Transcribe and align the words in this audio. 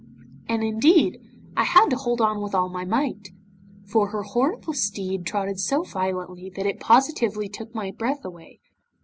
'And, 0.49 0.63
indeed, 0.63 1.19
I 1.55 1.63
had 1.63 1.89
to 1.91 1.95
hold 1.95 2.21
on 2.21 2.41
with 2.41 2.55
all 2.55 2.69
my 2.69 2.85
might, 2.85 3.29
for 3.85 4.07
her 4.09 4.23
horrible 4.23 4.73
steed 4.73 5.27
trotted 5.27 5.59
so 5.59 5.83
violently 5.83 6.49
that 6.55 6.65
it 6.65 6.79
positively 6.79 7.47
took 7.47 7.75
my 7.75 7.91
breath 7.91 8.25
away. 8.25 8.61